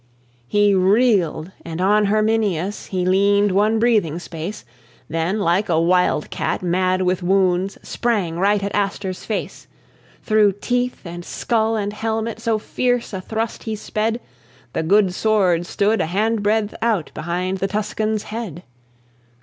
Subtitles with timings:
[0.47, 4.65] He reeled, and on Herminius He leaned one breathing space;
[5.07, 9.67] Then, like a wildcat mad with wounds, Sprang right at Astur's face.
[10.23, 14.19] Through teeth, and skull, and helmet, So fierce a thrust he sped,
[14.73, 18.63] The good sword stood a handbreadth out Behind the Tuscan's head.